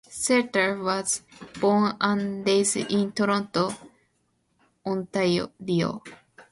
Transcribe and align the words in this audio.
Seater 0.09 0.81
was 0.81 1.21
born 1.59 1.95
and 2.01 2.43
raised 2.43 2.75
in 2.75 3.11
Toronto, 3.11 3.71
Ontario. 4.83 5.51